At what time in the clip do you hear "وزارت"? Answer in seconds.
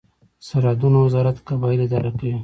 1.07-1.37